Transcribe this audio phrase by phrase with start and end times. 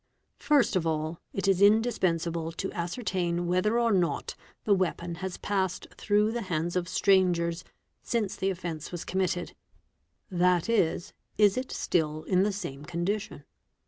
[0.39, 5.85] First of all, it is indispensable to ascertain whether or not the weapon has passed
[5.95, 7.63] through the hands of strangers
[8.01, 9.53] since the offence was comnnitted;
[10.31, 13.43] that is, is it still in the same condition?